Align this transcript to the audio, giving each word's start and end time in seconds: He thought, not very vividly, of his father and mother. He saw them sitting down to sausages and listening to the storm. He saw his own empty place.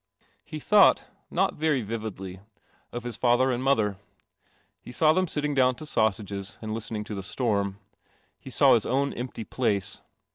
He 0.43 0.59
thought, 0.59 1.03
not 1.29 1.53
very 1.53 1.83
vividly, 1.83 2.39
of 2.91 3.03
his 3.03 3.15
father 3.17 3.51
and 3.51 3.63
mother. 3.63 3.97
He 4.81 4.91
saw 4.91 5.13
them 5.13 5.27
sitting 5.27 5.53
down 5.53 5.75
to 5.75 5.85
sausages 5.85 6.57
and 6.59 6.73
listening 6.73 7.03
to 7.03 7.13
the 7.13 7.21
storm. 7.21 7.77
He 8.39 8.49
saw 8.49 8.73
his 8.73 8.87
own 8.87 9.13
empty 9.13 9.43
place. 9.43 10.01